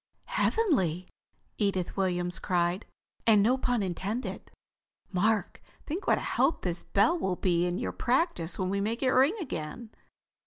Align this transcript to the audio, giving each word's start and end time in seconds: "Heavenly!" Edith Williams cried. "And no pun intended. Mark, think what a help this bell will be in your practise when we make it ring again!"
"Heavenly!" 0.25 1.09
Edith 1.59 1.95
Williams 1.95 2.39
cried. 2.39 2.87
"And 3.27 3.43
no 3.43 3.55
pun 3.55 3.83
intended. 3.83 4.49
Mark, 5.11 5.61
think 5.85 6.07
what 6.07 6.17
a 6.17 6.21
help 6.21 6.63
this 6.63 6.83
bell 6.83 7.19
will 7.19 7.35
be 7.35 7.67
in 7.67 7.77
your 7.77 7.91
practise 7.91 8.57
when 8.57 8.71
we 8.71 8.81
make 8.81 9.03
it 9.03 9.11
ring 9.11 9.35
again!" 9.39 9.91